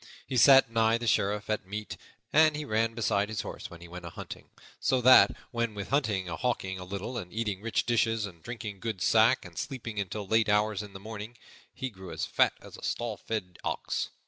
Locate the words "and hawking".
6.27-6.79